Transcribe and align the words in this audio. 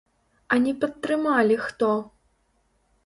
А 0.55 0.57
не 0.63 0.73
падтрымалі 0.85 1.59
хто? 1.69 1.91